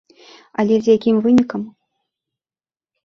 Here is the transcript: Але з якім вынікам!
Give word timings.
Але 0.61 0.75
з 0.87 0.95
якім 0.95 1.15
вынікам! 1.25 1.61